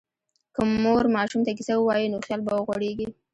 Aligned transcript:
که 0.53 0.61
مور 0.83 1.03
ماشوم 1.15 1.41
ته 1.45 1.51
کیسه 1.57 1.73
ووایي، 1.77 2.07
نو 2.11 2.17
خیال 2.25 2.41
به 2.45 2.51
وغوړېږي. 2.55 3.07